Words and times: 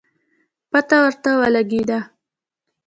پته 0.71 0.95
ورته 1.03 1.29
ولګېده 1.39 1.99